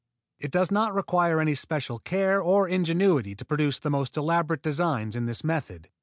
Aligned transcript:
It 0.39 0.49
does 0.49 0.71
not 0.71 0.95
require 0.95 1.39
any 1.39 1.53
special 1.53 1.99
care 1.99 2.41
or 2.41 2.67
ingenuity 2.67 3.35
to 3.35 3.45
produce 3.45 3.79
the 3.79 3.91
most 3.91 4.17
elaborate 4.17 4.63
designs 4.63 5.15
in 5.15 5.27
this 5.27 5.43
method. 5.43 5.89